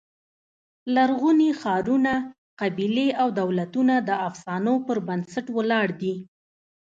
لرغوني 0.95 1.49
ښارونه، 1.61 2.13
قبیلې 2.61 3.07
او 3.21 3.27
دولتونه 3.41 3.95
د 4.09 4.09
افسانو 4.27 4.73
پر 4.85 4.97
بنسټ 5.07 5.45
ولاړ 5.57 5.87
دي. 6.01 6.15